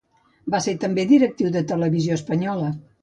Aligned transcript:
Va 0.53 0.61
ser 0.67 0.73
també 0.83 1.05
directiu 1.11 1.51
de 1.57 1.63
Televisió 1.73 2.17
Espanyola. 2.21 2.73